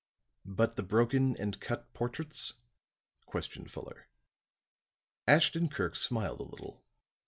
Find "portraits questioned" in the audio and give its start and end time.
1.93-3.69